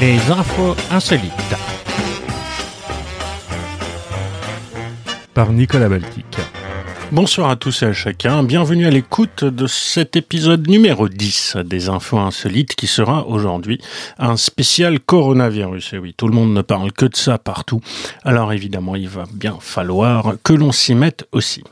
Les 0.00 0.18
infos 0.30 0.76
insolites. 0.90 1.32
Par 5.34 5.52
Nicolas 5.52 5.88
Baltic. 5.88 6.24
Bonsoir 7.12 7.50
à 7.50 7.56
tous 7.56 7.82
et 7.82 7.86
à 7.86 7.92
chacun, 7.92 8.42
bienvenue 8.42 8.86
à 8.86 8.90
l'écoute 8.90 9.44
de 9.44 9.66
cet 9.66 10.16
épisode 10.16 10.68
numéro 10.68 11.08
10 11.08 11.56
des 11.64 11.88
infos 11.88 12.18
insolites 12.18 12.74
qui 12.74 12.86
sera 12.86 13.26
aujourd'hui 13.26 13.80
un 14.18 14.36
spécial 14.36 15.00
coronavirus. 15.00 15.94
Et 15.94 15.98
oui, 15.98 16.14
tout 16.16 16.26
le 16.26 16.34
monde 16.34 16.52
ne 16.52 16.62
parle 16.62 16.92
que 16.92 17.06
de 17.06 17.16
ça 17.16 17.38
partout, 17.38 17.80
alors 18.24 18.52
évidemment 18.52 18.96
il 18.96 19.08
va 19.08 19.24
bien 19.32 19.56
falloir 19.60 20.34
que 20.42 20.52
l'on 20.52 20.72
s'y 20.72 20.94
mette 20.94 21.26
aussi. 21.32 21.62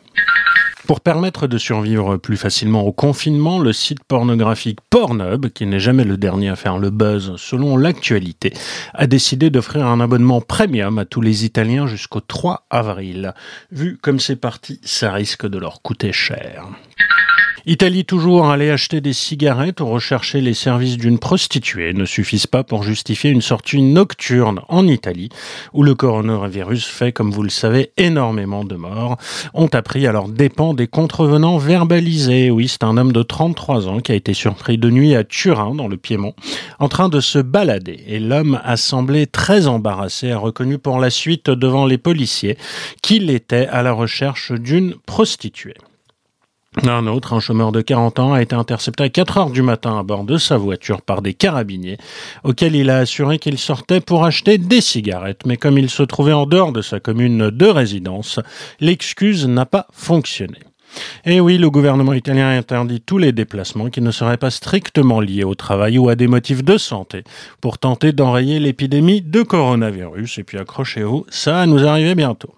Pour 0.86 1.00
permettre 1.00 1.46
de 1.46 1.56
survivre 1.56 2.18
plus 2.18 2.36
facilement 2.36 2.82
au 2.82 2.92
confinement, 2.92 3.58
le 3.58 3.72
site 3.72 4.04
pornographique 4.04 4.80
Pornhub, 4.90 5.46
qui 5.48 5.64
n'est 5.64 5.80
jamais 5.80 6.04
le 6.04 6.18
dernier 6.18 6.50
à 6.50 6.56
faire 6.56 6.76
le 6.78 6.90
buzz 6.90 7.36
selon 7.36 7.78
l'actualité, 7.78 8.52
a 8.92 9.06
décidé 9.06 9.48
d'offrir 9.48 9.86
un 9.86 10.00
abonnement 10.00 10.42
premium 10.42 10.98
à 10.98 11.06
tous 11.06 11.22
les 11.22 11.46
Italiens 11.46 11.86
jusqu'au 11.86 12.20
3 12.20 12.66
avril. 12.68 13.32
Vu 13.72 13.96
comme 13.96 14.20
c'est 14.20 14.36
parti, 14.36 14.78
ça 14.84 15.10
risque 15.10 15.46
de 15.46 15.56
leur 15.56 15.80
coûter 15.80 16.12
cher. 16.12 16.66
Italie 17.66 18.04
toujours, 18.04 18.50
aller 18.50 18.70
acheter 18.70 19.00
des 19.00 19.12
cigarettes 19.12 19.80
ou 19.80 19.86
rechercher 19.86 20.40
les 20.40 20.54
services 20.54 20.98
d'une 20.98 21.18
prostituée 21.18 21.94
ne 21.94 22.04
suffisent 22.04 22.46
pas 22.46 22.64
pour 22.64 22.82
justifier 22.82 23.30
une 23.30 23.40
sortie 23.40 23.80
nocturne 23.80 24.60
en 24.68 24.86
Italie, 24.86 25.30
où 25.72 25.82
le 25.82 25.94
coronavirus 25.94 26.84
fait, 26.86 27.12
comme 27.12 27.30
vous 27.30 27.42
le 27.42 27.50
savez, 27.50 27.92
énormément 27.96 28.64
de 28.64 28.74
morts. 28.74 29.16
Ont 29.54 29.68
appris 29.72 30.06
alors 30.06 30.28
dépend 30.28 30.74
des 30.74 30.88
contrevenants 30.88 31.58
verbalisés. 31.58 32.50
Oui, 32.50 32.68
c'est 32.68 32.84
un 32.84 32.96
homme 32.96 33.12
de 33.12 33.22
33 33.22 33.88
ans 33.88 34.00
qui 34.00 34.12
a 34.12 34.16
été 34.16 34.34
surpris 34.34 34.76
de 34.76 34.90
nuit 34.90 35.14
à 35.14 35.24
Turin, 35.24 35.74
dans 35.74 35.88
le 35.88 35.96
Piémont, 35.96 36.34
en 36.80 36.88
train 36.88 37.08
de 37.08 37.20
se 37.20 37.38
balader. 37.38 38.02
Et 38.06 38.18
l'homme 38.18 38.60
a 38.62 38.76
semblé 38.76 39.26
très 39.26 39.66
embarrassé, 39.66 40.32
a 40.32 40.38
reconnu 40.38 40.78
pour 40.78 40.98
la 40.98 41.10
suite 41.10 41.48
devant 41.48 41.86
les 41.86 41.98
policiers 41.98 42.58
qu'il 43.02 43.30
était 43.30 43.66
à 43.66 43.82
la 43.82 43.92
recherche 43.92 44.52
d'une 44.52 44.94
prostituée. 45.06 45.74
Un 46.82 47.06
autre, 47.06 47.32
un 47.32 47.40
chômeur 47.40 47.70
de 47.70 47.80
40 47.80 48.18
ans, 48.18 48.32
a 48.32 48.42
été 48.42 48.54
intercepté 48.56 49.04
à 49.04 49.08
4 49.08 49.38
heures 49.38 49.50
du 49.50 49.62
matin 49.62 49.98
à 49.98 50.02
bord 50.02 50.24
de 50.24 50.36
sa 50.36 50.58
voiture 50.58 51.02
par 51.02 51.22
des 51.22 51.32
carabiniers, 51.32 51.98
auxquels 52.42 52.74
il 52.74 52.90
a 52.90 52.98
assuré 52.98 53.38
qu'il 53.38 53.58
sortait 53.58 54.00
pour 54.00 54.24
acheter 54.24 54.58
des 54.58 54.80
cigarettes. 54.80 55.46
Mais 55.46 55.56
comme 55.56 55.78
il 55.78 55.88
se 55.88 56.02
trouvait 56.02 56.32
en 56.32 56.46
dehors 56.46 56.72
de 56.72 56.82
sa 56.82 56.98
commune 56.98 57.50
de 57.50 57.66
résidence, 57.66 58.40
l'excuse 58.80 59.46
n'a 59.46 59.66
pas 59.66 59.86
fonctionné. 59.92 60.58
Et 61.24 61.40
oui, 61.40 61.58
le 61.58 61.70
gouvernement 61.70 62.12
italien 62.12 62.50
interdit 62.50 63.00
tous 63.00 63.18
les 63.18 63.32
déplacements 63.32 63.90
qui 63.90 64.00
ne 64.00 64.10
seraient 64.10 64.36
pas 64.36 64.50
strictement 64.50 65.20
liés 65.20 65.44
au 65.44 65.54
travail 65.54 65.98
ou 65.98 66.08
à 66.08 66.14
des 66.14 66.26
motifs 66.26 66.64
de 66.64 66.76
santé 66.76 67.24
pour 67.60 67.78
tenter 67.78 68.12
d'enrayer 68.12 68.58
l'épidémie 68.58 69.22
de 69.22 69.42
coronavirus. 69.42 70.38
Et 70.38 70.44
puis 70.44 70.58
accrochez-vous, 70.58 71.26
ça 71.30 71.66
nous 71.66 71.84
arriver 71.86 72.14
bientôt. 72.14 72.54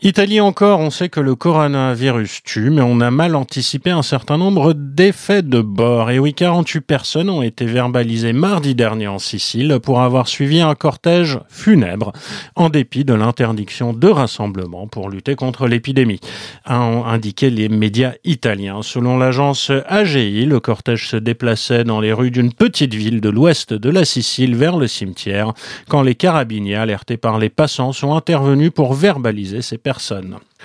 Italie 0.00 0.40
encore, 0.40 0.78
on 0.78 0.90
sait 0.90 1.08
que 1.08 1.18
le 1.18 1.34
coronavirus 1.34 2.44
tue, 2.44 2.70
mais 2.70 2.82
on 2.82 3.00
a 3.00 3.10
mal 3.10 3.34
anticipé 3.34 3.90
un 3.90 4.02
certain 4.02 4.38
nombre 4.38 4.72
d'effets 4.72 5.42
de 5.42 5.60
bord. 5.60 6.12
Et 6.12 6.20
oui, 6.20 6.34
48 6.34 6.82
personnes 6.82 7.28
ont 7.28 7.42
été 7.42 7.64
verbalisées 7.64 8.32
mardi 8.32 8.76
dernier 8.76 9.08
en 9.08 9.18
Sicile 9.18 9.80
pour 9.82 10.00
avoir 10.00 10.28
suivi 10.28 10.60
un 10.60 10.76
cortège 10.76 11.40
funèbre, 11.48 12.12
en 12.54 12.68
dépit 12.68 13.04
de 13.04 13.12
l'interdiction 13.12 13.92
de 13.92 14.06
rassemblement 14.06 14.86
pour 14.86 15.10
lutter 15.10 15.34
contre 15.34 15.66
l'épidémie, 15.66 16.20
ont 16.68 17.04
indiqué 17.04 17.50
les 17.50 17.68
médias 17.68 18.12
italiens. 18.22 18.82
Selon 18.82 19.18
l'agence 19.18 19.72
AGI, 19.88 20.46
le 20.46 20.60
cortège 20.60 21.08
se 21.08 21.16
déplaçait 21.16 21.82
dans 21.82 21.98
les 21.98 22.12
rues 22.12 22.30
d'une 22.30 22.52
petite 22.52 22.94
ville 22.94 23.20
de 23.20 23.30
l'ouest 23.30 23.74
de 23.74 23.90
la 23.90 24.04
Sicile 24.04 24.54
vers 24.54 24.76
le 24.76 24.86
cimetière, 24.86 25.54
quand 25.88 26.02
les 26.02 26.14
carabiniers 26.14 26.76
alertés 26.76 27.16
par 27.16 27.40
les 27.40 27.48
passants 27.48 27.92
sont 27.92 28.14
intervenus 28.14 28.70
pour 28.70 28.94
verbaliser 28.94 29.60
ces 29.60 29.76
personnes 29.76 29.87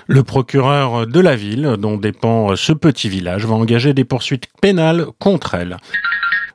le 0.06 0.22
procureur 0.22 1.06
de 1.06 1.20
la 1.20 1.36
ville, 1.36 1.76
dont 1.78 1.96
dépend 1.96 2.56
ce 2.56 2.72
petit 2.72 3.08
village, 3.08 3.46
va 3.46 3.54
engager 3.54 3.94
des 3.94 4.04
poursuites 4.04 4.48
pénales 4.60 5.06
contre 5.18 5.54
elle. 5.54 5.76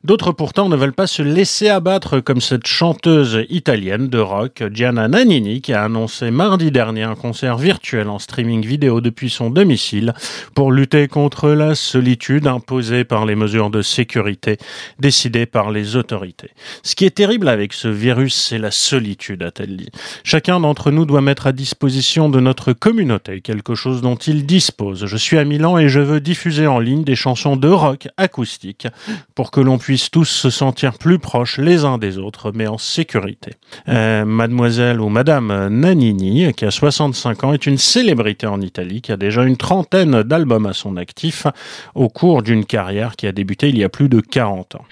D'autres 0.05 0.31
pourtant 0.31 0.69
ne 0.69 0.77
veulent 0.77 0.93
pas 0.93 1.07
se 1.07 1.21
laisser 1.21 1.67
abattre 1.67 2.21
comme 2.21 2.39
cette 2.39 2.67
chanteuse 2.67 3.45
italienne 3.49 4.07
de 4.07 4.17
rock, 4.17 4.63
Gianna 4.71 5.09
Nannini, 5.09 5.59
qui 5.59 5.73
a 5.73 5.83
annoncé 5.83 6.31
mardi 6.31 6.71
dernier 6.71 7.03
un 7.03 7.15
concert 7.15 7.57
virtuel 7.57 8.07
en 8.07 8.17
streaming 8.17 8.65
vidéo 8.65 9.01
depuis 9.01 9.29
son 9.29 9.49
domicile 9.49 10.13
pour 10.55 10.71
lutter 10.71 11.09
contre 11.09 11.49
la 11.49 11.75
solitude 11.75 12.47
imposée 12.47 13.03
par 13.03 13.25
les 13.25 13.35
mesures 13.35 13.69
de 13.69 13.81
sécurité 13.81 14.57
décidées 14.99 15.45
par 15.45 15.69
les 15.69 15.97
autorités. 15.97 16.51
Ce 16.81 16.95
qui 16.95 17.03
est 17.03 17.15
terrible 17.15 17.49
avec 17.49 17.73
ce 17.73 17.89
virus, 17.89 18.35
c'est 18.35 18.57
la 18.57 18.71
solitude, 18.71 19.43
a-t-elle 19.43 19.75
dit. 19.75 19.89
Chacun 20.23 20.61
d'entre 20.61 20.91
nous 20.91 21.05
doit 21.05 21.19
mettre 21.19 21.45
à 21.45 21.51
disposition 21.51 22.29
de 22.29 22.39
notre 22.39 22.71
communauté 22.71 23.41
quelque 23.41 23.75
chose 23.75 24.01
dont 24.01 24.15
il 24.15 24.45
dispose. 24.45 25.07
Je 25.07 25.17
suis 25.17 25.38
à 25.38 25.43
Milan 25.43 25.77
et 25.77 25.89
je 25.89 25.99
veux 25.99 26.21
diffuser 26.21 26.67
en 26.67 26.79
ligne 26.79 27.03
des 27.03 27.15
chansons 27.17 27.57
de 27.57 27.67
rock 27.67 28.07
acoustique 28.15 28.88
pour 29.35 29.51
que 29.51 29.59
l'on 29.59 29.77
puisse 29.77 29.88
puissent 29.89 30.11
tous 30.11 30.25
se 30.25 30.51
sentir 30.51 31.00
plus 31.00 31.17
proches 31.17 31.57
les 31.57 31.83
uns 31.83 31.97
des 31.97 32.19
autres, 32.19 32.51
mais 32.53 32.67
en 32.67 32.77
sécurité. 32.77 33.53
Euh, 33.88 34.23
mademoiselle 34.23 35.01
ou 35.01 35.09
Madame 35.09 35.67
Nanini, 35.69 36.53
qui 36.53 36.63
a 36.63 36.69
65 36.69 37.44
ans, 37.44 37.53
est 37.53 37.66
une 37.66 37.79
célébrité 37.79 38.45
en 38.45 38.61
Italie, 38.61 39.01
qui 39.01 39.11
a 39.11 39.17
déjà 39.17 39.41
une 39.41 39.57
trentaine 39.57 40.22
d'albums 40.22 40.67
à 40.67 40.73
son 40.73 40.95
actif 40.95 41.47
au 41.95 42.07
cours 42.07 42.44
d'une 42.44 42.66
carrière 42.66 43.16
qui 43.16 43.25
a 43.25 43.31
débuté 43.31 43.69
il 43.69 43.79
y 43.79 43.83
a 43.83 43.89
plus 43.89 44.09
de 44.09 44.19
40 44.19 44.75
ans. 44.75 44.85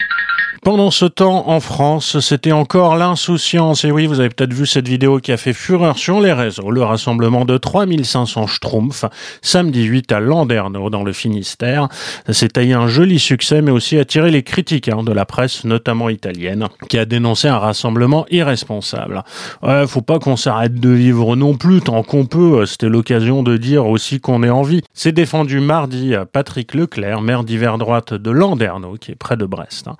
Pendant 0.63 0.91
ce 0.91 1.05
temps, 1.05 1.49
en 1.49 1.59
France, 1.59 2.19
c'était 2.19 2.51
encore 2.51 2.95
l'insouciance. 2.95 3.85
Et 3.85 3.91
oui, 3.91 4.05
vous 4.05 4.19
avez 4.19 4.29
peut-être 4.29 4.53
vu 4.53 4.65
cette 4.65 4.87
vidéo 4.87 5.19
qui 5.19 5.31
a 5.31 5.37
fait 5.37 5.53
fureur 5.53 5.97
sur 5.97 6.19
les 6.19 6.33
réseaux. 6.33 6.71
Le 6.71 6.83
rassemblement 6.83 7.45
de 7.45 7.57
3500 7.57 8.47
schtroumpfs, 8.47 9.05
samedi 9.41 9.83
8 9.83 10.11
à 10.11 10.19
Landerneau, 10.19 10.89
dans 10.89 11.03
le 11.03 11.13
Finistère. 11.13 11.87
S'est 12.29 12.49
taillé 12.49 12.73
un 12.73 12.87
joli 12.87 13.19
succès, 13.19 13.61
mais 13.61 13.71
aussi 13.71 13.97
attiré 13.97 14.31
les 14.31 14.43
critiques 14.43 14.89
hein, 14.89 15.03
de 15.03 15.11
la 15.11 15.25
presse, 15.25 15.63
notamment 15.63 16.09
italienne, 16.09 16.67
qui 16.89 16.97
a 16.97 17.05
dénoncé 17.05 17.47
un 17.47 17.59
rassemblement 17.59 18.25
irresponsable. 18.29 19.23
Ouais, 19.61 19.87
faut 19.87 20.01
pas 20.01 20.19
qu'on 20.19 20.35
s'arrête 20.35 20.75
de 20.75 20.89
vivre 20.89 21.35
non 21.35 21.55
plus 21.55 21.81
tant 21.81 22.03
qu'on 22.03 22.25
peut. 22.25 22.65
C'était 22.65 22.89
l'occasion 22.89 23.43
de 23.43 23.57
dire 23.57 23.85
aussi 23.85 24.19
qu'on 24.19 24.43
est 24.43 24.49
en 24.49 24.63
vie. 24.63 24.81
C'est 24.93 25.11
défendu 25.11 25.59
mardi 25.59 26.15
à 26.15 26.25
Patrick 26.25 26.73
Leclerc, 26.73 27.21
maire 27.21 27.43
d'hiver 27.43 27.77
droite 27.77 28.13
de 28.13 28.31
Landerneau, 28.31 28.95
qui 28.99 29.11
est 29.11 29.15
près 29.15 29.37
de 29.37 29.45
Brest. 29.45 29.87
Hein. 29.87 29.95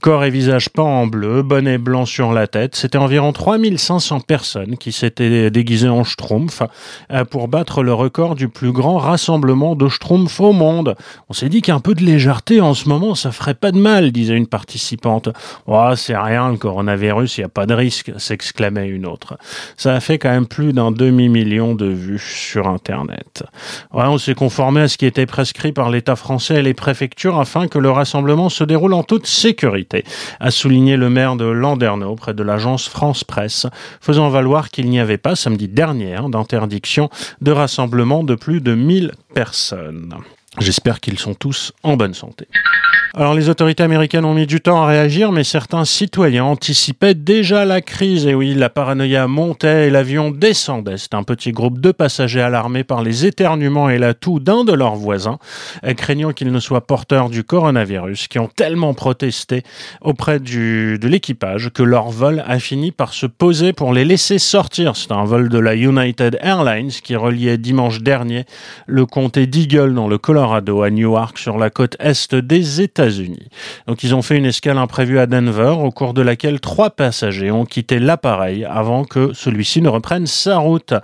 Corps 0.00 0.24
et 0.24 0.30
visage 0.30 0.70
peint 0.70 0.82
en 0.82 1.06
bleu, 1.06 1.42
bonnet 1.42 1.78
blanc 1.78 2.06
sur 2.06 2.32
la 2.32 2.46
tête. 2.46 2.74
C'était 2.74 2.98
environ 2.98 3.32
3500 3.32 4.20
personnes 4.20 4.76
qui 4.76 4.92
s'étaient 4.92 5.50
déguisées 5.50 5.88
en 5.88 6.04
Schtroumpf 6.04 6.62
euh, 7.10 7.24
pour 7.24 7.48
battre 7.48 7.82
le 7.82 7.92
record 7.92 8.34
du 8.34 8.48
plus 8.48 8.72
grand 8.72 8.98
rassemblement 8.98 9.74
de 9.74 9.88
Schtroumpf 9.88 10.40
au 10.40 10.52
monde. 10.52 10.94
On 11.28 11.32
s'est 11.32 11.48
dit 11.48 11.62
qu'un 11.62 11.80
peu 11.80 11.94
de 11.94 12.02
légèreté 12.02 12.60
en 12.60 12.74
ce 12.74 12.88
moment, 12.88 13.14
ça 13.14 13.32
ferait 13.32 13.54
pas 13.54 13.72
de 13.72 13.78
mal, 13.78 14.12
disait 14.12 14.36
une 14.36 14.46
participante. 14.46 15.28
Oh, 15.66 15.90
c'est 15.96 16.16
rien, 16.16 16.50
le 16.50 16.56
coronavirus, 16.56 17.38
il 17.38 17.40
n'y 17.40 17.46
a 17.46 17.48
pas 17.48 17.66
de 17.66 17.74
risque, 17.74 18.12
s'exclamait 18.18 18.88
une 18.88 19.06
autre. 19.06 19.36
Ça 19.76 19.94
a 19.94 20.00
fait 20.00 20.18
quand 20.18 20.30
même 20.30 20.46
plus 20.46 20.72
d'un 20.72 20.90
demi-million 20.90 21.74
de 21.74 21.86
vues 21.86 22.18
sur 22.18 22.68
Internet. 22.68 23.44
On 23.92 24.18
s'est 24.18 24.34
conformé 24.34 24.82
à 24.82 24.88
ce 24.88 24.98
qui 24.98 25.06
était 25.06 25.26
prescrit 25.26 25.72
par 25.72 25.90
l'État 25.90 26.16
français 26.16 26.56
et 26.56 26.62
les 26.62 26.74
préfectures 26.74 27.38
afin 27.38 27.68
que 27.68 27.78
le 27.78 27.90
rassemblement 27.90 28.48
se 28.48 28.64
déroule 28.64 28.94
en 28.94 29.02
toute 29.02 29.26
sécurité 29.26 29.71
a 30.40 30.50
souligné 30.50 30.96
le 30.96 31.10
maire 31.10 31.36
de 31.36 31.44
Landerneau 31.44 32.10
auprès 32.10 32.34
de 32.34 32.42
l'agence 32.42 32.88
France 32.88 33.24
Presse, 33.24 33.66
faisant 34.00 34.28
valoir 34.28 34.70
qu'il 34.70 34.88
n'y 34.88 35.00
avait 35.00 35.18
pas 35.18 35.36
samedi 35.36 35.68
dernier 35.68 36.14
hein, 36.14 36.28
d'interdiction 36.28 37.10
de 37.40 37.50
rassemblement 37.52 38.22
de 38.24 38.34
plus 38.34 38.60
de 38.60 38.74
1000 38.74 39.12
personnes. 39.34 40.14
J'espère 40.58 41.00
qu'ils 41.00 41.18
sont 41.18 41.34
tous 41.34 41.72
en 41.82 41.96
bonne 41.96 42.14
santé. 42.14 42.46
Alors 43.14 43.34
les 43.34 43.50
autorités 43.50 43.82
américaines 43.82 44.24
ont 44.24 44.32
mis 44.32 44.46
du 44.46 44.62
temps 44.62 44.82
à 44.82 44.86
réagir, 44.86 45.32
mais 45.32 45.44
certains 45.44 45.84
citoyens 45.84 46.44
anticipaient 46.44 47.12
déjà 47.12 47.66
la 47.66 47.82
crise. 47.82 48.26
Et 48.26 48.34
oui, 48.34 48.54
la 48.54 48.70
paranoïa 48.70 49.26
montait 49.26 49.88
et 49.88 49.90
l'avion 49.90 50.30
descendait. 50.30 50.96
C'est 50.96 51.12
un 51.12 51.22
petit 51.22 51.52
groupe 51.52 51.78
de 51.78 51.92
passagers 51.92 52.40
alarmés 52.40 52.84
par 52.84 53.02
les 53.02 53.26
éternuements 53.26 53.90
et 53.90 53.98
la 53.98 54.14
toux 54.14 54.40
d'un 54.40 54.64
de 54.64 54.72
leurs 54.72 54.94
voisins, 54.94 55.38
craignant 55.94 56.32
qu'ils 56.32 56.52
ne 56.52 56.58
soient 56.58 56.86
porteurs 56.86 57.28
du 57.28 57.44
coronavirus, 57.44 58.28
qui 58.28 58.38
ont 58.38 58.48
tellement 58.48 58.94
protesté 58.94 59.62
auprès 60.00 60.40
du, 60.40 60.98
de 60.98 61.06
l'équipage 61.06 61.68
que 61.68 61.82
leur 61.82 62.08
vol 62.08 62.42
a 62.46 62.58
fini 62.58 62.92
par 62.92 63.12
se 63.12 63.26
poser 63.26 63.74
pour 63.74 63.92
les 63.92 64.06
laisser 64.06 64.38
sortir. 64.38 64.96
C'est 64.96 65.12
un 65.12 65.24
vol 65.24 65.50
de 65.50 65.58
la 65.58 65.74
United 65.74 66.38
Airlines 66.40 66.88
qui 66.88 67.14
reliait 67.14 67.58
dimanche 67.58 68.00
dernier 68.00 68.46
le 68.86 69.04
comté 69.04 69.46
d'Eagle 69.46 69.92
dans 69.92 70.08
le 70.08 70.16
Colorado 70.16 70.80
à 70.80 70.88
Newark 70.88 71.36
sur 71.36 71.58
la 71.58 71.68
côte 71.68 71.96
est 71.98 72.34
des 72.34 72.80
États 72.80 73.01
Donc 73.86 74.02
ils 74.02 74.14
ont 74.14 74.22
fait 74.22 74.36
une 74.36 74.46
escale 74.46 74.78
imprévue 74.78 75.18
à 75.18 75.26
Denver 75.26 75.74
au 75.78 75.90
cours 75.90 76.14
de 76.14 76.22
laquelle 76.22 76.60
trois 76.60 76.90
passagers 76.90 77.50
ont 77.50 77.64
quitté 77.64 77.98
l'appareil 77.98 78.64
avant 78.64 79.04
que 79.04 79.32
celui-ci 79.32 79.82
ne 79.82 79.88
reprenne 79.88 80.26
sa 80.26 80.58
route. 80.58 80.94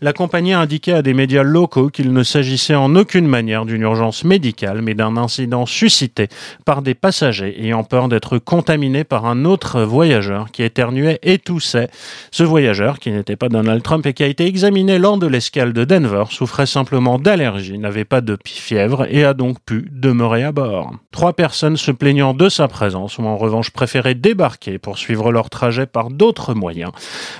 La 0.00 0.12
compagnie 0.12 0.52
a 0.52 0.60
indiqué 0.60 0.92
à 0.92 1.02
des 1.02 1.14
médias 1.14 1.42
locaux 1.42 1.88
qu'il 1.88 2.12
ne 2.12 2.22
s'agissait 2.22 2.74
en 2.74 2.94
aucune 2.94 3.26
manière 3.26 3.64
d'une 3.64 3.82
urgence 3.82 4.24
médicale 4.24 4.82
mais 4.82 4.94
d'un 4.94 5.16
incident 5.16 5.66
suscité 5.66 6.28
par 6.64 6.82
des 6.82 6.94
passagers 6.94 7.56
ayant 7.62 7.84
peur 7.84 8.08
d'être 8.08 8.38
contaminés 8.38 9.04
par 9.04 9.26
un 9.26 9.44
autre 9.44 9.82
voyageur 9.82 10.50
qui 10.50 10.62
éternuait 10.62 11.18
et 11.22 11.38
toussait. 11.38 11.88
Ce 12.30 12.42
voyageur, 12.42 12.98
qui 12.98 13.10
n'était 13.10 13.36
pas 13.36 13.48
Donald 13.48 13.82
Trump 13.82 14.04
et 14.06 14.12
qui 14.12 14.22
a 14.22 14.26
été 14.26 14.46
examiné 14.46 14.98
lors 14.98 15.18
de 15.18 15.26
l'escale 15.26 15.72
de 15.72 15.84
Denver, 15.84 16.24
souffrait 16.30 16.66
simplement 16.66 17.18
d'allergie, 17.18 17.78
n'avait 17.78 18.04
pas 18.04 18.20
de 18.20 18.36
fièvre 18.44 19.06
et 19.10 19.24
a 19.24 19.34
donc 19.34 19.58
pu 19.64 19.88
demeurer 19.90 20.44
à 20.44 20.52
bord. 20.52 20.92
Trois 21.10 21.32
personnes 21.32 21.45
se 21.54 21.90
plaignant 21.90 22.34
de 22.34 22.48
sa 22.48 22.68
présence 22.68 23.18
ont 23.18 23.26
en 23.26 23.36
revanche 23.36 23.70
préféré 23.70 24.14
débarquer 24.14 24.78
pour 24.78 24.98
suivre 24.98 25.32
leur 25.32 25.50
trajet 25.50 25.86
par 25.86 26.10
d'autres 26.10 26.54
moyens, 26.54 26.92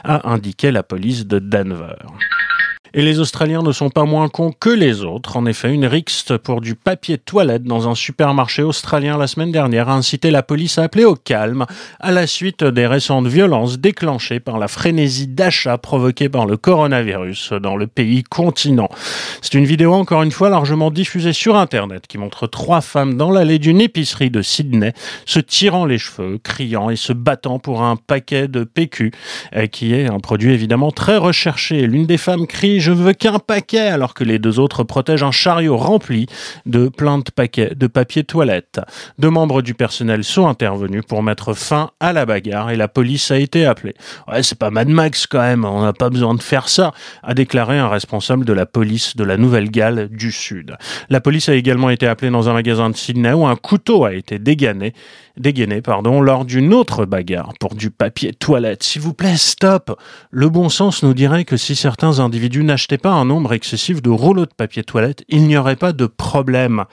a 0.04 0.30
indiqué 0.30 0.70
la 0.70 0.82
police 0.82 1.26
de 1.26 1.38
Denver. 1.38 1.96
Et 2.98 3.02
les 3.02 3.20
Australiens 3.20 3.60
ne 3.60 3.72
sont 3.72 3.90
pas 3.90 4.06
moins 4.06 4.30
cons 4.30 4.54
que 4.58 4.70
les 4.70 5.02
autres. 5.02 5.36
En 5.36 5.44
effet, 5.44 5.70
une 5.70 5.84
rixe 5.84 6.32
pour 6.42 6.62
du 6.62 6.74
papier 6.74 7.18
toilette 7.18 7.64
dans 7.64 7.90
un 7.90 7.94
supermarché 7.94 8.62
australien 8.62 9.18
la 9.18 9.26
semaine 9.26 9.52
dernière 9.52 9.90
a 9.90 9.94
incité 9.94 10.30
la 10.30 10.42
police 10.42 10.78
à 10.78 10.84
appeler 10.84 11.04
au 11.04 11.14
calme 11.14 11.66
à 12.00 12.10
la 12.10 12.26
suite 12.26 12.64
des 12.64 12.86
récentes 12.86 13.26
violences 13.26 13.78
déclenchées 13.78 14.40
par 14.40 14.58
la 14.58 14.66
frénésie 14.66 15.26
d'achat 15.26 15.76
provoquée 15.76 16.30
par 16.30 16.46
le 16.46 16.56
coronavirus 16.56 17.52
dans 17.52 17.76
le 17.76 17.86
pays 17.86 18.22
continent. 18.22 18.88
C'est 19.42 19.52
une 19.52 19.66
vidéo 19.66 19.92
encore 19.92 20.22
une 20.22 20.32
fois 20.32 20.48
largement 20.48 20.90
diffusée 20.90 21.34
sur 21.34 21.56
Internet 21.56 22.06
qui 22.06 22.16
montre 22.16 22.46
trois 22.46 22.80
femmes 22.80 23.18
dans 23.18 23.30
l'allée 23.30 23.58
d'une 23.58 23.82
épicerie 23.82 24.30
de 24.30 24.40
Sydney 24.40 24.94
se 25.26 25.40
tirant 25.40 25.84
les 25.84 25.98
cheveux, 25.98 26.38
criant 26.42 26.88
et 26.88 26.96
se 26.96 27.12
battant 27.12 27.58
pour 27.58 27.82
un 27.82 27.96
paquet 27.96 28.48
de 28.48 28.64
PQ 28.64 29.12
euh, 29.54 29.66
qui 29.66 29.92
est 29.92 30.06
un 30.06 30.18
produit 30.18 30.54
évidemment 30.54 30.92
très 30.92 31.18
recherché. 31.18 31.86
L'une 31.86 32.06
des 32.06 32.16
femmes 32.16 32.46
crie 32.46 32.85
je 32.86 32.92
veux 32.92 33.14
qu'un 33.14 33.40
paquet, 33.40 33.88
alors 33.88 34.14
que 34.14 34.22
les 34.22 34.38
deux 34.38 34.60
autres 34.60 34.84
protègent 34.84 35.24
un 35.24 35.32
chariot 35.32 35.76
rempli 35.76 36.26
de 36.66 36.88
plein 36.88 37.18
de 37.18 37.24
paquets 37.34 37.74
de 37.74 37.88
papier 37.88 38.22
toilette. 38.22 38.80
Deux 39.18 39.28
membres 39.28 39.60
du 39.60 39.74
personnel 39.74 40.22
sont 40.22 40.46
intervenus 40.46 41.02
pour 41.04 41.20
mettre 41.20 41.52
fin 41.52 41.90
à 41.98 42.12
la 42.12 42.26
bagarre 42.26 42.70
et 42.70 42.76
la 42.76 42.86
police 42.86 43.32
a 43.32 43.38
été 43.38 43.66
appelée. 43.66 43.94
Ouais, 44.28 44.44
c'est 44.44 44.56
pas 44.56 44.70
Mad 44.70 44.86
Max 44.86 45.26
quand 45.26 45.40
même, 45.40 45.64
on 45.64 45.82
n'a 45.82 45.94
pas 45.94 46.10
besoin 46.10 46.34
de 46.34 46.42
faire 46.42 46.68
ça, 46.68 46.92
a 47.24 47.34
déclaré 47.34 47.76
un 47.76 47.88
responsable 47.88 48.44
de 48.44 48.52
la 48.52 48.66
police 48.66 49.16
de 49.16 49.24
la 49.24 49.36
Nouvelle-Galles 49.36 50.08
du 50.08 50.30
Sud. 50.30 50.76
La 51.10 51.20
police 51.20 51.48
a 51.48 51.54
également 51.56 51.90
été 51.90 52.06
appelée 52.06 52.30
dans 52.30 52.48
un 52.48 52.52
magasin 52.52 52.88
de 52.88 52.96
Sydney 52.96 53.32
où 53.32 53.48
un 53.48 53.56
couteau 53.56 54.04
a 54.04 54.14
été 54.14 54.38
dégainé 54.38 54.92
dégainé 55.36 55.82
pardon, 55.82 56.20
lors 56.20 56.44
d'une 56.44 56.72
autre 56.72 57.04
bagarre 57.04 57.52
pour 57.60 57.74
du 57.74 57.90
papier 57.90 58.32
toilette. 58.32 58.82
S'il 58.82 59.02
vous 59.02 59.14
plaît, 59.14 59.36
stop 59.36 59.98
Le 60.30 60.48
bon 60.48 60.68
sens 60.68 61.02
nous 61.02 61.14
dirait 61.14 61.44
que 61.44 61.56
si 61.56 61.76
certains 61.76 62.18
individus 62.20 62.64
n'achetaient 62.64 62.98
pas 62.98 63.12
un 63.12 63.24
nombre 63.24 63.52
excessif 63.52 64.02
de 64.02 64.10
rouleaux 64.10 64.46
de 64.46 64.54
papier 64.54 64.82
toilette, 64.82 65.24
il 65.28 65.46
n'y 65.46 65.56
aurait 65.56 65.76
pas 65.76 65.92
de 65.92 66.06
problème, 66.06 66.84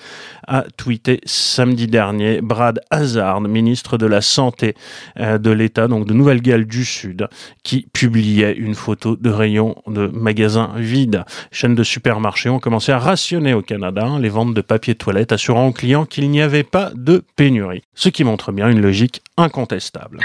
a 0.48 0.66
tweeté 0.78 1.22
samedi 1.26 1.88
dernier 1.88 2.42
Brad 2.42 2.82
Hazard, 2.90 3.42
ministre 3.42 3.98
de 3.98 4.06
la 4.06 4.22
Santé 4.22 4.76
euh, 5.20 5.38
de 5.38 5.52
l'État, 5.52 5.88
donc 5.88 6.06
de 6.06 6.14
Nouvelle-Galles 6.14 6.66
du 6.66 6.86
Sud, 6.86 7.28
qui 7.64 7.88
publiait 7.94 8.54
une 8.54 8.76
photo 8.76 9.16
de 9.16 9.30
rayons 9.30 9.76
de 9.88 10.08
magasins 10.08 10.72
vides. 10.78 11.24
Chaînes 11.52 11.76
de 11.76 11.84
supermarchés 11.84 12.50
ont 12.50 12.60
commencé 12.60 12.92
à 12.92 13.00
rationner 13.00 13.54
au 13.54 13.62
Canada 13.62 14.08
les 14.20 14.30
ventes 14.30 14.54
de 14.54 14.62
papier 14.62 14.96
toilette, 14.96 15.32
assurant 15.32 15.68
aux 15.68 15.72
clients 15.72 16.06
qu'il 16.06 16.30
n'y 16.30 16.42
avait 16.42 16.64
pas 16.64 16.92
de 16.96 17.24
pénurie. 17.36 17.84
Ce 17.96 18.10
qui 18.10 18.24
montre 18.34 18.52
bien 18.52 18.68
une 18.68 18.82
logique 18.82 19.22
incontestable. 19.38 20.18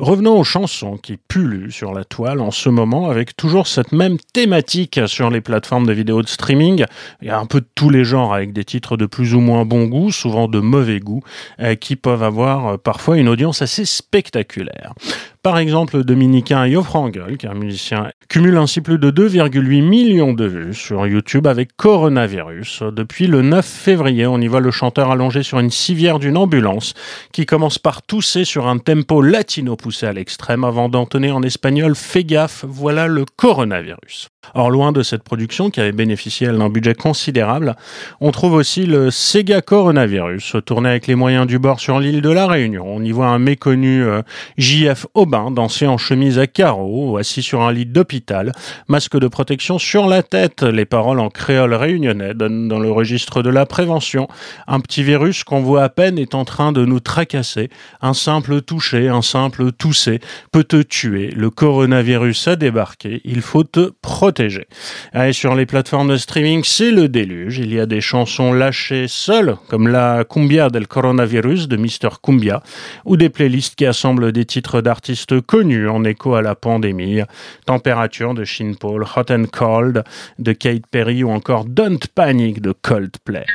Revenons 0.00 0.40
aux 0.40 0.44
chansons 0.44 0.96
qui 0.96 1.16
pullulent 1.16 1.70
sur 1.70 1.94
la 1.94 2.04
toile 2.04 2.40
en 2.40 2.50
ce 2.50 2.68
moment 2.68 3.10
avec 3.10 3.36
toujours 3.36 3.68
cette 3.68 3.92
même 3.92 4.16
thématique 4.32 4.98
sur 5.06 5.30
les 5.30 5.40
plateformes 5.40 5.86
de 5.86 5.92
vidéos 5.92 6.22
de 6.22 6.28
streaming. 6.28 6.84
Il 7.22 7.28
y 7.28 7.30
a 7.30 7.38
un 7.38 7.46
peu 7.46 7.60
de 7.60 7.68
tous 7.76 7.90
les 7.90 8.04
genres 8.04 8.34
avec 8.34 8.52
des 8.52 8.64
titres 8.64 8.96
de 8.96 9.06
plus 9.06 9.34
ou 9.34 9.40
moins 9.40 9.64
bon 9.64 9.84
goût, 9.84 10.10
souvent 10.10 10.48
de 10.48 10.58
mauvais 10.58 10.98
goût, 10.98 11.22
euh, 11.60 11.76
qui 11.76 11.94
peuvent 11.94 12.24
avoir 12.24 12.66
euh, 12.66 12.76
parfois 12.76 13.18
une 13.18 13.28
audience 13.28 13.62
assez 13.62 13.84
spectaculaire. 13.84 14.94
Par 15.42 15.58
exemple, 15.58 15.98
le 15.98 16.04
dominicain 16.04 16.66
Yo 16.66 16.82
Frangel, 16.82 17.36
qui 17.36 17.46
est 17.46 17.48
un 17.48 17.54
musicien, 17.54 18.10
cumule 18.28 18.56
ainsi 18.56 18.80
plus 18.80 18.98
de 18.98 19.10
2,8 19.10 19.82
millions 19.82 20.32
de 20.32 20.44
vues 20.44 20.74
sur 20.74 21.06
YouTube 21.06 21.46
avec 21.46 21.76
Coronavirus. 21.76 22.82
Depuis 22.92 23.28
le 23.28 23.42
9 23.42 23.64
février, 23.64 24.26
on 24.26 24.40
y 24.40 24.48
voit 24.48 24.60
le 24.60 24.72
chanteur 24.72 25.12
allongé 25.12 25.44
sur 25.44 25.60
une 25.60 25.70
civière 25.70 26.18
d'une 26.18 26.36
ambulance 26.36 26.94
qui 27.32 27.46
commence 27.46 27.78
par 27.78 28.02
tousser 28.02 28.44
sur 28.44 28.66
un 28.66 28.78
tempo 28.78 29.22
latino 29.22 29.76
poussé 29.76 30.06
à 30.06 30.12
l'extrême 30.12 30.64
avant 30.64 30.88
d'entonner 30.88 31.30
en 31.30 31.42
espagnol 31.42 31.94
Fais 31.94 32.24
gaffe, 32.24 32.64
voilà 32.66 33.06
le 33.06 33.24
coronavirus. 33.24 34.30
Or, 34.54 34.70
loin 34.70 34.92
de 34.92 35.02
cette 35.02 35.22
production 35.22 35.70
qui 35.70 35.80
avait 35.80 35.92
bénéficié 35.92 36.46
d'un 36.46 36.70
budget 36.70 36.94
considérable, 36.94 37.76
on 38.20 38.30
trouve 38.30 38.54
aussi 38.54 38.86
le 38.86 39.10
Sega 39.10 39.60
Coronavirus, 39.60 40.56
tourné 40.64 40.88
avec 40.90 41.06
les 41.06 41.14
moyens 41.14 41.46
du 41.46 41.58
bord 41.58 41.80
sur 41.80 42.00
l'île 42.00 42.22
de 42.22 42.30
la 42.30 42.46
Réunion. 42.46 42.84
On 42.86 43.02
y 43.02 43.12
voit 43.12 43.26
un 43.26 43.38
méconnu 43.38 44.02
euh, 44.02 44.22
JF 44.56 45.06
Aubin 45.28 45.50
danser 45.50 45.86
en 45.86 45.98
chemise 45.98 46.38
à 46.38 46.46
carreaux, 46.46 47.18
assis 47.18 47.42
sur 47.42 47.60
un 47.60 47.70
lit 47.70 47.84
d'hôpital, 47.84 48.52
masque 48.88 49.18
de 49.18 49.28
protection 49.28 49.78
sur 49.78 50.06
la 50.06 50.22
tête. 50.22 50.62
Les 50.62 50.86
paroles 50.86 51.20
en 51.20 51.28
créole 51.28 51.74
réunionnais 51.74 52.32
donnent 52.32 52.66
dans 52.66 52.78
le 52.78 52.90
registre 52.90 53.42
de 53.42 53.50
la 53.50 53.66
prévention. 53.66 54.26
Un 54.66 54.80
petit 54.80 55.02
virus 55.02 55.44
qu'on 55.44 55.60
voit 55.60 55.82
à 55.82 55.90
peine 55.90 56.18
est 56.18 56.34
en 56.34 56.46
train 56.46 56.72
de 56.72 56.86
nous 56.86 57.00
tracasser. 57.00 57.68
Un 58.00 58.14
simple 58.14 58.62
toucher, 58.62 59.08
un 59.08 59.20
simple 59.20 59.70
tousser 59.70 60.20
peut 60.50 60.64
te 60.64 60.80
tuer. 60.80 61.30
Le 61.36 61.50
coronavirus 61.50 62.48
a 62.48 62.56
débarqué. 62.56 63.20
Il 63.26 63.42
faut 63.42 63.64
te 63.64 63.92
protéger 64.00 64.66
et 65.14 65.34
sur 65.34 65.54
les 65.54 65.66
plateformes 65.66 66.08
de 66.08 66.16
streaming, 66.16 66.62
c'est 66.64 66.90
le 66.90 67.06
déluge. 67.06 67.58
Il 67.58 67.74
y 67.74 67.78
a 67.78 67.84
des 67.84 68.00
chansons 68.00 68.54
lâchées 68.54 69.08
seules, 69.08 69.56
comme 69.68 69.88
la 69.88 70.24
Cumbia 70.24 70.70
del 70.70 70.86
Coronavirus 70.86 71.68
de 71.68 71.76
Mr. 71.76 72.16
Cumbia, 72.22 72.62
ou 73.04 73.18
des 73.18 73.28
playlists 73.28 73.74
qui 73.74 73.84
assemblent 73.84 74.32
des 74.32 74.46
titres 74.46 74.80
d'artistes 74.80 75.17
connus 75.46 75.88
en 75.88 76.04
écho 76.04 76.34
à 76.34 76.42
la 76.42 76.54
pandémie. 76.54 77.20
Température 77.66 78.34
de 78.34 78.44
Shin 78.44 78.74
Paul, 78.78 79.04
Hot 79.04 79.30
and 79.30 79.46
Cold 79.52 80.04
de 80.38 80.52
Kate 80.52 80.86
Perry 80.90 81.24
ou 81.24 81.30
encore 81.30 81.64
Don't 81.64 82.06
Panic 82.14 82.60
de 82.60 82.72
Coldplay. 82.72 83.46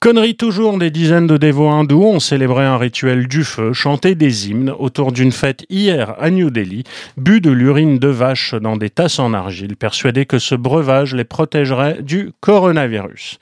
Connerie 0.00 0.36
toujours, 0.36 0.78
des 0.78 0.92
dizaines 0.92 1.26
de 1.26 1.36
dévots 1.36 1.70
hindous 1.70 2.04
ont 2.04 2.20
célébré 2.20 2.64
un 2.64 2.78
rituel 2.78 3.26
du 3.26 3.42
feu, 3.42 3.72
chanté 3.72 4.14
des 4.14 4.48
hymnes 4.48 4.70
autour 4.70 5.10
d'une 5.10 5.32
fête 5.32 5.66
hier 5.70 6.14
à 6.20 6.30
New 6.30 6.50
Delhi, 6.50 6.84
bu 7.16 7.40
de 7.40 7.50
l'urine 7.50 7.98
de 7.98 8.06
vache 8.06 8.54
dans 8.54 8.76
des 8.76 8.90
tasses 8.90 9.18
en 9.18 9.34
argile, 9.34 9.76
persuadés 9.76 10.24
que 10.24 10.38
ce 10.38 10.54
breuvage 10.54 11.16
les 11.16 11.24
protégerait 11.24 12.00
du 12.00 12.30
coronavirus. 12.40 13.40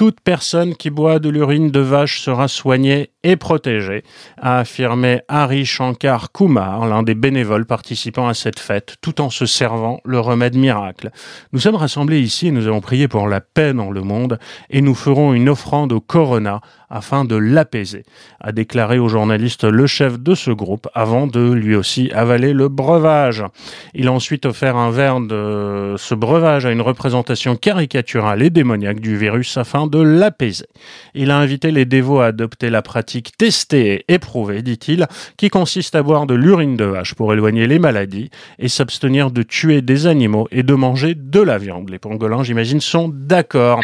Toute 0.00 0.22
personne 0.22 0.76
qui 0.76 0.88
boit 0.88 1.18
de 1.18 1.28
l'urine 1.28 1.70
de 1.70 1.80
vache 1.80 2.22
sera 2.22 2.48
soignée 2.48 3.10
et 3.22 3.36
protégée, 3.36 4.02
a 4.38 4.60
affirmé 4.60 5.20
Hari 5.28 5.66
Shankar 5.66 6.32
Kumar, 6.32 6.86
l'un 6.86 7.02
des 7.02 7.14
bénévoles 7.14 7.66
participant 7.66 8.26
à 8.26 8.32
cette 8.32 8.58
fête, 8.58 8.96
tout 9.02 9.20
en 9.20 9.28
se 9.28 9.44
servant 9.44 10.00
le 10.06 10.18
remède 10.18 10.56
miracle. 10.56 11.10
Nous 11.52 11.60
sommes 11.60 11.74
rassemblés 11.74 12.20
ici 12.20 12.46
et 12.46 12.50
nous 12.50 12.66
avons 12.66 12.80
prié 12.80 13.08
pour 13.08 13.28
la 13.28 13.42
paix 13.42 13.74
dans 13.74 13.90
le 13.90 14.00
monde 14.00 14.38
et 14.70 14.80
nous 14.80 14.94
ferons 14.94 15.34
une 15.34 15.50
offrande 15.50 15.92
au 15.92 16.00
Corona 16.00 16.62
afin 16.88 17.24
de 17.24 17.36
l'apaiser, 17.36 18.04
a 18.40 18.50
déclaré 18.52 18.98
au 18.98 19.08
journaliste 19.08 19.64
le 19.64 19.86
chef 19.86 20.18
de 20.18 20.34
ce 20.34 20.50
groupe 20.50 20.88
avant 20.92 21.28
de 21.28 21.52
lui 21.52 21.76
aussi 21.76 22.10
avaler 22.12 22.52
le 22.52 22.68
breuvage. 22.68 23.44
Il 23.94 24.08
a 24.08 24.12
ensuite 24.12 24.44
offert 24.44 24.76
un 24.76 24.90
verre 24.90 25.20
de 25.20 25.94
ce 25.98 26.14
breuvage 26.14 26.66
à 26.66 26.72
une 26.72 26.80
représentation 26.80 27.54
caricaturale 27.54 28.42
et 28.42 28.50
démoniaque 28.50 28.98
du 28.98 29.16
virus 29.16 29.56
afin 29.56 29.86
de 29.90 30.00
l'apaiser. 30.00 30.66
Il 31.14 31.30
a 31.30 31.38
invité 31.38 31.70
les 31.70 31.84
dévots 31.84 32.20
à 32.20 32.26
adopter 32.26 32.70
la 32.70 32.82
pratique 32.82 33.36
testée 33.36 34.04
et 34.08 34.14
éprouvée, 34.14 34.62
dit-il, 34.62 35.06
qui 35.36 35.50
consiste 35.50 35.94
à 35.94 36.02
boire 36.02 36.26
de 36.26 36.34
l'urine 36.34 36.76
de 36.76 36.84
vache 36.84 37.14
pour 37.14 37.32
éloigner 37.32 37.66
les 37.66 37.78
maladies 37.78 38.30
et 38.58 38.68
s'abstenir 38.68 39.30
de 39.30 39.42
tuer 39.42 39.82
des 39.82 40.06
animaux 40.06 40.48
et 40.50 40.62
de 40.62 40.74
manger 40.74 41.14
de 41.14 41.40
la 41.40 41.58
viande. 41.58 41.90
Les 41.90 41.98
pangolins, 41.98 42.42
j'imagine, 42.42 42.80
sont 42.80 43.08
d'accord. 43.08 43.80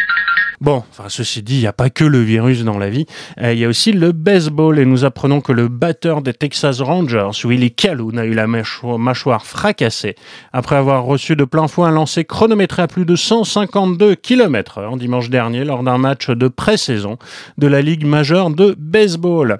Bon, 0.59 0.83
enfin, 0.89 1.05
ceci 1.07 1.43
dit, 1.43 1.57
il 1.57 1.59
n'y 1.61 1.67
a 1.67 1.73
pas 1.73 1.91
que 1.91 2.03
le 2.03 2.19
virus 2.19 2.63
dans 2.63 2.79
la 2.79 2.89
vie. 2.89 3.05
Euh, 3.39 3.53
il 3.53 3.59
y 3.59 3.65
a 3.65 3.67
aussi 3.67 3.91
le 3.91 4.11
baseball 4.11 4.79
et 4.79 4.85
nous 4.85 5.05
apprenons 5.05 5.39
que 5.39 5.51
le 5.51 5.67
batteur 5.67 6.23
des 6.23 6.33
Texas 6.33 6.81
Rangers, 6.81 7.29
Willie 7.43 7.71
Calhoun, 7.71 8.17
a 8.17 8.25
eu 8.25 8.33
la 8.33 8.47
mâchoire 8.47 9.45
fracassée 9.45 10.15
après 10.53 10.75
avoir 10.75 11.03
reçu 11.03 11.35
de 11.35 11.43
plein 11.43 11.67
fouet 11.67 11.87
un 11.87 11.91
lancer 11.91 12.25
chronométré 12.25 12.81
à 12.81 12.87
plus 12.87 13.05
de 13.05 13.15
152 13.15 14.15
km 14.15 14.81
h 14.81 14.97
dimanche 14.97 15.29
dernier 15.29 15.63
lors 15.63 15.83
d'un 15.83 15.99
match 15.99 16.29
de 16.29 16.47
pré-saison 16.47 17.17
de 17.59 17.67
la 17.67 17.81
Ligue 17.81 18.05
majeure 18.05 18.49
de 18.49 18.75
baseball. 18.79 19.59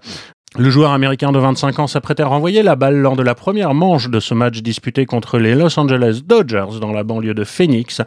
Le 0.60 0.72
joueur 0.72 0.92
américain 0.92 1.32
de 1.32 1.38
25 1.38 1.78
ans 1.78 1.86
s'apprêtait 1.86 2.24
à 2.24 2.28
renvoyer 2.28 2.64
la 2.64 2.76
balle 2.76 2.96
lors 2.96 3.16
de 3.16 3.22
la 3.22 3.36
première 3.36 3.76
manche 3.76 4.10
de 4.10 4.20
ce 4.20 4.34
match 4.34 4.64
disputé 4.64 5.06
contre 5.06 5.38
les 5.38 5.54
Los 5.54 5.80
Angeles 5.80 6.22
Dodgers 6.26 6.80
dans 6.82 6.92
la 6.92 7.04
banlieue 7.04 7.36
de 7.36 7.44
Phoenix, 7.44 8.02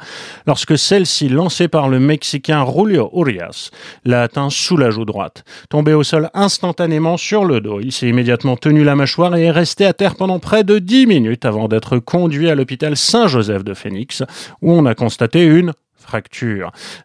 lorsque 0.49 0.77
celle-ci, 0.77 1.29
lancée 1.29 1.69
par 1.69 1.89
le 1.89 2.01
Mexicain 2.01 2.67
Julio 2.67 3.09
Urias, 3.15 3.71
l'a 4.05 4.23
atteint 4.23 4.51
sous 4.51 4.77
la 4.77 4.91
joue 4.91 5.05
droite. 5.05 5.45
Tombé 5.69 5.95
au 5.95 6.03
sol 6.03 6.29
instantanément 6.35 7.17
sur 7.17 7.45
le 7.45 7.61
dos, 7.61 7.79
il 7.81 7.93
s'est 7.93 8.09
immédiatement 8.09 8.57
tenu 8.57 8.83
la 8.83 8.97
mâchoire 8.97 9.37
et 9.37 9.45
est 9.45 9.53
resté 9.53 9.87
à 9.87 9.93
terre 9.93 10.17
pendant 10.17 10.41
près 10.41 10.65
de 10.65 10.81
10 10.81 11.07
minutes 11.07 11.45
avant 11.45 11.69
d'être 11.69 12.01
conduit 12.01 12.51
à 12.51 12.57
l'hôpital 12.57 12.97
Saint-Joseph 12.97 13.63
de 13.63 13.75
Phoenix, 13.75 14.25
où 14.61 14.73
on 14.73 14.87
a 14.87 14.97
constaté 14.97 15.45
une 15.45 15.73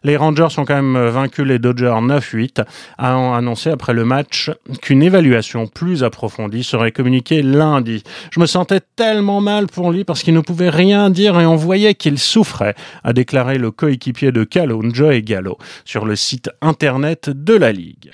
Les 0.02 0.16
Rangers 0.16 0.58
ont 0.58 0.64
quand 0.64 0.74
même 0.74 1.08
vaincu 1.08 1.44
les 1.44 1.58
Dodgers 1.58 1.86
9-8, 1.86 2.64
ayant 2.98 3.34
annoncé 3.34 3.70
après 3.70 3.92
le 3.92 4.04
match 4.04 4.50
qu'une 4.82 5.02
évaluation 5.02 5.66
plus 5.66 6.04
approfondie 6.04 6.64
serait 6.64 6.92
communiquée 6.92 7.42
lundi. 7.42 8.02
Je 8.30 8.40
me 8.40 8.46
sentais 8.46 8.80
tellement 8.96 9.40
mal 9.40 9.66
pour 9.66 9.92
lui 9.92 10.04
parce 10.04 10.22
qu'il 10.22 10.34
ne 10.34 10.40
pouvait 10.40 10.70
rien 10.70 11.10
dire 11.10 11.38
et 11.40 11.46
on 11.46 11.56
voyait 11.56 11.94
qu'il 11.94 12.18
souffrait, 12.18 12.74
a 13.04 13.12
déclaré 13.12 13.58
le 13.58 13.70
coéquipier 13.70 14.32
de 14.32 14.44
Calhoun, 14.44 14.94
Joey 14.94 15.22
Gallo, 15.22 15.58
sur 15.84 16.04
le 16.04 16.16
site 16.16 16.50
internet 16.60 17.30
de 17.30 17.54
la 17.54 17.72
Ligue. 17.72 18.10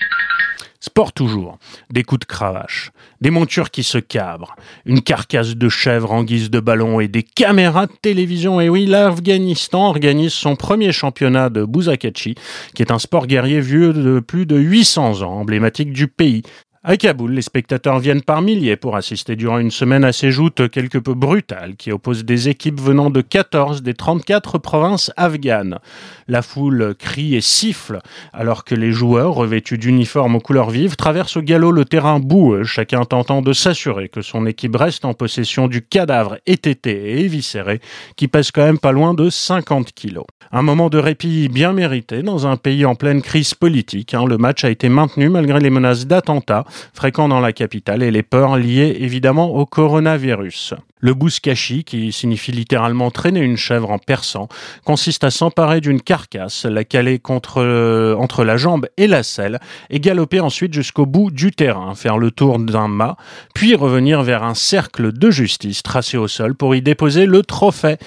Sport 0.79 1.13
toujours, 1.13 1.57
des 1.91 2.03
coups 2.03 2.19
de 2.19 2.25
cravache, 2.25 2.91
des 3.21 3.29
montures 3.29 3.71
qui 3.71 3.83
se 3.83 3.97
cabrent, 3.97 4.55
une 4.85 5.01
carcasse 5.01 5.55
de 5.55 5.69
chèvre 5.69 6.11
en 6.11 6.23
guise 6.23 6.49
de 6.49 6.59
ballon 6.59 6.99
et 6.99 7.07
des 7.07 7.23
caméras 7.23 7.87
de 7.87 7.93
télévision. 8.01 8.59
Et 8.59 8.69
oui, 8.69 8.85
l'Afghanistan 8.85 9.87
organise 9.87 10.33
son 10.33 10.55
premier 10.55 10.91
championnat 10.91 11.49
de 11.49 11.63
Buzakachi, 11.63 12.35
qui 12.75 12.81
est 12.81 12.91
un 12.91 12.99
sport 12.99 13.27
guerrier 13.27 13.61
vieux 13.61 13.93
de 13.93 14.19
plus 14.19 14.45
de 14.45 14.57
800 14.57 15.21
ans, 15.21 15.31
emblématique 15.39 15.93
du 15.93 16.07
pays. 16.07 16.43
À 16.85 16.97
Kaboul, 16.97 17.31
les 17.31 17.41
spectateurs 17.41 17.99
viennent 17.99 18.23
par 18.23 18.41
milliers 18.41 18.75
pour 18.75 18.97
assister 18.97 19.37
durant 19.37 19.57
une 19.57 19.71
semaine 19.71 20.03
à 20.03 20.11
ces 20.11 20.31
joutes 20.31 20.69
quelque 20.69 20.97
peu 20.97 21.13
brutales 21.13 21.77
qui 21.77 21.93
opposent 21.93 22.25
des 22.25 22.49
équipes 22.49 22.81
venant 22.81 23.09
de 23.09 23.21
14 23.21 23.83
des 23.83 23.93
34 23.93 24.57
provinces 24.57 25.09
afghanes. 25.15 25.79
La 26.27 26.41
foule 26.41 26.93
crie 26.99 27.35
et 27.35 27.41
siffle 27.41 28.01
alors 28.33 28.65
que 28.65 28.75
les 28.75 28.91
joueurs, 28.91 29.33
revêtus 29.33 29.77
d'uniformes 29.77 30.35
aux 30.35 30.41
couleurs 30.41 30.71
vives, 30.71 30.97
traversent 30.97 31.37
au 31.37 31.41
galop 31.41 31.71
le 31.71 31.85
terrain 31.85 32.19
boueux, 32.19 32.65
chacun 32.65 33.05
tentant 33.05 33.41
de 33.41 33.53
s'assurer 33.53 34.09
que 34.09 34.21
son 34.21 34.45
équipe 34.45 34.75
reste 34.75 35.05
en 35.05 35.13
possession 35.13 35.69
du 35.69 35.83
cadavre 35.83 36.37
étété 36.47 37.13
et 37.13 37.21
éviscéré 37.21 37.79
qui 38.17 38.27
pèse 38.27 38.51
quand 38.51 38.65
même 38.65 38.77
pas 38.77 38.91
loin 38.91 39.13
de 39.13 39.29
50 39.29 39.93
kilos. 39.93 40.25
Un 40.51 40.63
moment 40.63 40.89
de 40.89 40.97
répit 40.97 41.47
bien 41.47 41.71
mérité 41.71 42.23
dans 42.23 42.45
un 42.45 42.57
pays 42.57 42.85
en 42.85 42.95
pleine 42.95 43.21
crise 43.21 43.53
politique. 43.53 44.13
Hein. 44.13 44.25
Le 44.25 44.37
match 44.37 44.65
a 44.65 44.69
été 44.69 44.89
maintenu 44.89 45.29
malgré 45.29 45.61
les 45.61 45.69
menaces 45.69 46.05
d'attentats 46.07 46.65
fréquent 46.93 47.27
dans 47.27 47.39
la 47.39 47.53
capitale 47.53 48.03
et 48.03 48.11
les 48.11 48.23
peurs 48.23 48.57
liées 48.57 48.97
évidemment 48.99 49.55
au 49.55 49.65
coronavirus. 49.65 50.73
Le 51.03 51.13
bouskashi, 51.13 51.83
qui 51.83 52.13
signifie 52.13 52.53
littéralement 52.53 53.11
traîner 53.11 53.41
une 53.41 53.57
chèvre 53.57 53.91
en 53.91 53.97
persan, 53.97 54.47
consiste 54.85 55.25
à 55.25 55.31
s'emparer 55.31 55.81
d'une 55.81 55.99
carcasse, 55.99 56.63
la 56.63 56.85
caler 56.85 57.19
euh, 57.57 58.15
entre 58.15 58.45
la 58.45 58.55
jambe 58.55 58.87
et 58.95 59.07
la 59.07 59.21
selle, 59.21 59.59
et 59.89 59.99
galoper 59.99 60.39
ensuite 60.39 60.73
jusqu'au 60.73 61.05
bout 61.05 61.29
du 61.29 61.51
terrain, 61.51 61.93
faire 61.93 62.17
le 62.17 62.31
tour 62.31 62.57
d'un 62.57 62.87
mât, 62.87 63.17
puis 63.53 63.75
revenir 63.75 64.23
vers 64.23 64.43
un 64.43 64.53
cercle 64.53 65.11
de 65.11 65.29
justice 65.29 65.83
tracé 65.83 66.15
au 66.15 66.29
sol 66.29 66.55
pour 66.55 66.73
y 66.73 66.81
déposer 66.81 67.25
le 67.25 67.41
trophée. 67.41 67.97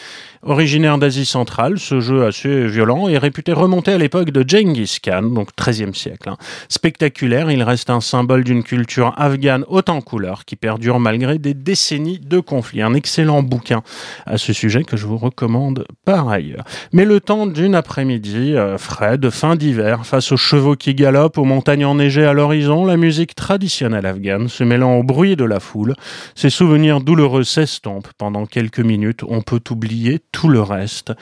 Originaire 0.42 0.96
d'Asie 0.96 1.26
centrale, 1.26 1.78
ce 1.78 1.98
jeu 1.98 2.24
assez 2.24 2.68
violent 2.68 3.08
est 3.08 3.18
réputé 3.18 3.52
remonter 3.52 3.92
à 3.92 3.98
l'époque 3.98 4.30
de 4.30 4.44
Genghis 4.48 4.98
Khan, 5.02 5.22
donc 5.22 5.48
XIIIe 5.60 5.92
siècle. 5.92 6.28
Hein. 6.28 6.36
Spectaculaire, 6.68 7.50
il 7.50 7.64
reste 7.64 7.90
un 7.90 8.00
symbole 8.00 8.44
d'une 8.44 8.62
culture 8.62 9.12
afghane 9.16 9.64
haute 9.66 9.88
en 9.88 10.00
couleurs 10.00 10.44
qui 10.44 10.54
perdure 10.54 11.00
malgré 11.00 11.38
des 11.38 11.52
décennies 11.52 12.20
de 12.20 12.38
conflits 12.38 12.84
un 12.86 12.94
excellent 12.94 13.42
bouquin 13.42 13.82
à 14.24 14.38
ce 14.38 14.52
sujet 14.52 14.84
que 14.84 14.96
je 14.96 15.06
vous 15.06 15.18
recommande 15.18 15.86
par 16.04 16.28
ailleurs. 16.28 16.64
Mais 16.92 17.04
le 17.04 17.20
temps 17.20 17.46
d'une 17.46 17.74
après-midi 17.74 18.54
euh, 18.54 18.78
de 19.16 19.30
fin 19.30 19.56
d'hiver, 19.56 20.06
face 20.06 20.32
aux 20.32 20.36
chevaux 20.36 20.76
qui 20.76 20.94
galopent, 20.94 21.38
aux 21.38 21.44
montagnes 21.44 21.84
enneigées 21.84 22.24
à 22.24 22.32
l'horizon, 22.32 22.84
la 22.84 22.96
musique 22.96 23.34
traditionnelle 23.34 24.06
afghane 24.06 24.48
se 24.48 24.64
mêlant 24.64 24.94
au 24.94 25.02
bruit 25.02 25.36
de 25.36 25.44
la 25.44 25.60
foule, 25.60 25.94
ces 26.34 26.50
souvenirs 26.50 27.00
douloureux 27.00 27.44
s'estompent. 27.44 28.08
Pendant 28.18 28.46
quelques 28.46 28.80
minutes, 28.80 29.22
on 29.28 29.42
peut 29.42 29.62
oublier 29.70 30.20
tout 30.32 30.48
le 30.48 30.62
reste, 30.62 31.12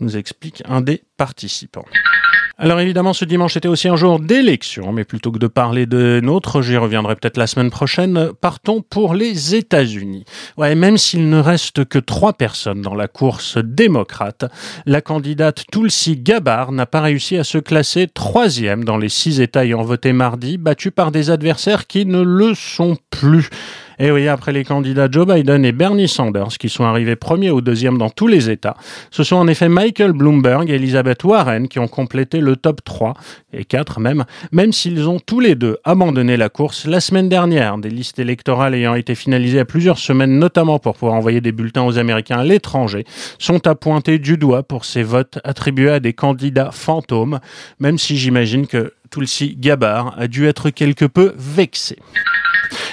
nous 0.00 0.16
explique 0.16 0.62
un 0.66 0.80
des 0.80 1.02
participants. 1.16 1.86
Alors 2.56 2.78
évidemment, 2.78 3.12
ce 3.12 3.24
dimanche 3.24 3.56
était 3.56 3.66
aussi 3.66 3.88
un 3.88 3.96
jour 3.96 4.20
d'élection, 4.20 4.92
mais 4.92 5.04
plutôt 5.04 5.32
que 5.32 5.40
de 5.40 5.48
parler 5.48 5.86
de 5.86 6.20
nôtre, 6.22 6.62
j'y 6.62 6.76
reviendrai 6.76 7.16
peut-être 7.16 7.36
la 7.36 7.48
semaine 7.48 7.70
prochaine, 7.70 8.30
partons 8.40 8.80
pour 8.80 9.14
les 9.14 9.56
États-Unis. 9.56 10.24
Ouais, 10.56 10.76
même 10.76 10.96
s'il 10.96 11.28
ne 11.28 11.40
reste 11.40 11.84
que 11.84 11.98
trois 11.98 12.32
personnes 12.32 12.80
dans 12.80 12.94
la 12.94 13.08
course 13.08 13.58
démocrate, 13.58 14.44
la 14.86 15.00
candidate 15.00 15.64
Tulsi 15.72 16.16
Gabbard 16.16 16.70
n'a 16.70 16.86
pas 16.86 17.00
réussi 17.00 17.36
à 17.36 17.42
se 17.42 17.58
classer 17.58 18.06
troisième 18.06 18.84
dans 18.84 18.98
les 18.98 19.08
six 19.08 19.40
États 19.40 19.64
ayant 19.64 19.82
voté 19.82 20.12
mardi, 20.12 20.56
battue 20.56 20.92
par 20.92 21.10
des 21.10 21.30
adversaires 21.30 21.88
qui 21.88 22.06
ne 22.06 22.22
le 22.22 22.54
sont 22.54 22.96
plus. 23.10 23.50
Et 23.98 24.06
eh 24.06 24.10
oui, 24.10 24.26
après 24.26 24.52
les 24.52 24.64
candidats 24.64 25.08
Joe 25.10 25.26
Biden 25.26 25.64
et 25.64 25.70
Bernie 25.70 26.08
Sanders, 26.08 26.58
qui 26.58 26.68
sont 26.68 26.84
arrivés 26.84 27.14
premier 27.14 27.52
ou 27.52 27.60
deuxième 27.60 27.96
dans 27.96 28.10
tous 28.10 28.26
les 28.26 28.50
États, 28.50 28.76
ce 29.12 29.22
sont 29.22 29.36
en 29.36 29.46
effet 29.46 29.68
Michael 29.68 30.12
Bloomberg 30.12 30.68
et 30.68 30.74
Elizabeth 30.74 31.22
Warren 31.22 31.68
qui 31.68 31.78
ont 31.78 31.86
complété 31.86 32.40
le 32.40 32.56
top 32.56 32.82
3, 32.82 33.14
et 33.52 33.64
4 33.64 34.00
même, 34.00 34.24
même 34.50 34.72
s'ils 34.72 35.08
ont 35.08 35.20
tous 35.20 35.38
les 35.38 35.54
deux 35.54 35.78
abandonné 35.84 36.36
la 36.36 36.48
course 36.48 36.86
la 36.86 36.98
semaine 36.98 37.28
dernière, 37.28 37.78
des 37.78 37.88
listes 37.88 38.18
électorales 38.18 38.74
ayant 38.74 38.94
été 38.94 39.14
finalisées 39.14 39.60
à 39.60 39.64
plusieurs 39.64 39.98
semaines, 39.98 40.40
notamment 40.40 40.80
pour 40.80 40.94
pouvoir 40.94 41.14
envoyer 41.14 41.40
des 41.40 41.52
bulletins 41.52 41.84
aux 41.84 41.96
Américains 41.96 42.38
à 42.38 42.44
l'étranger, 42.44 43.04
sont 43.38 43.64
à 43.68 43.76
pointer 43.76 44.18
du 44.18 44.36
doigt 44.36 44.64
pour 44.64 44.84
ces 44.84 45.04
votes 45.04 45.38
attribués 45.44 45.90
à 45.90 46.00
des 46.00 46.14
candidats 46.14 46.70
fantômes, 46.72 47.38
même 47.78 47.98
si 47.98 48.16
j'imagine 48.16 48.66
que 48.66 48.92
Tulsi 49.10 49.56
Gabbard 49.56 50.14
a 50.18 50.26
dû 50.26 50.46
être 50.46 50.70
quelque 50.70 51.04
peu 51.04 51.34
vexé. 51.36 51.96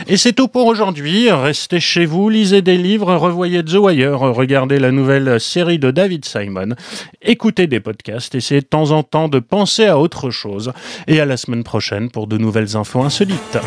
Et 0.08 0.18
c'est 0.18 0.34
tout 0.34 0.48
pour 0.48 0.66
aujourd'hui. 0.66 1.32
Restez 1.32 1.80
chez 1.80 2.06
vous, 2.06 2.30
lisez 2.30 2.62
des 2.62 2.78
livres, 2.78 3.16
revoyez 3.16 3.64
The 3.64 3.76
Wire, 3.76 4.20
regardez 4.20 4.80
la 4.80 4.92
nouvelle 4.92 5.40
série 5.40 5.80
de 5.80 5.92
David 5.92 6.26
Simon, 6.26 6.76
écoutez 7.22 7.68
des 7.68 7.80
podcasts, 7.80 8.36
essayez 8.36 8.62
de 8.62 8.66
temps 8.66 8.92
en 8.92 9.04
temps 9.04 9.28
de 9.28 9.40
penser 9.40 9.86
à 9.86 9.98
autre 9.98 10.30
chose. 10.30 10.72
Et 11.08 11.20
à 11.20 11.26
la 11.26 11.38
semaine 11.38 11.64
prochaine 11.64 12.10
pour 12.10 12.28
de 12.28 12.38
nouvelles 12.38 12.76
infos 12.76 13.02
insolites. 13.02 13.58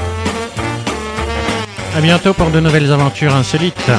À 1.97 2.01
bientôt 2.01 2.35
pour 2.35 2.51
de 2.51 2.61
nouvelles 2.61 2.93
aventures 2.93 3.35
insolites. 3.35 3.91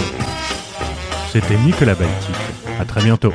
C'était 1.31 1.57
Nicolas 1.57 1.95
Baltic. 1.95 2.36
À 2.79 2.86
très 2.86 3.01
bientôt. 3.01 3.34